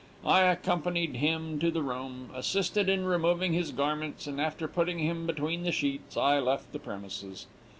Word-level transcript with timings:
I 0.25 0.41
accompanied 0.45 1.17
him 1.17 1.59
to 1.59 1.69
the 1.69 1.83
room, 1.83 2.31
assisted 2.33 2.89
in 2.89 3.05
removing 3.05 3.53
his 3.53 3.69
garments, 3.71 4.25
and, 4.25 4.41
after 4.41 4.67
putting 4.67 4.97
him 4.97 5.27
between 5.27 5.61
the 5.61 5.71
sheets, 5.71 6.17
I 6.17 6.39
left 6.39 6.71
the 6.71 6.79
premises. 6.79 7.45